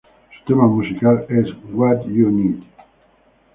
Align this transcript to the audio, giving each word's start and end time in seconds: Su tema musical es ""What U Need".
Su 0.39 0.45
tema 0.45 0.65
musical 0.65 1.27
es 1.29 1.45
""What 1.75 2.07
U 2.07 2.29
Need". 2.31 2.63